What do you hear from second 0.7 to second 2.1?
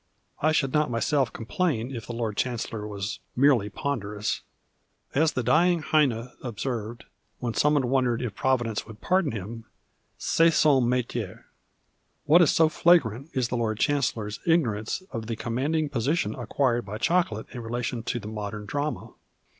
not myself complain if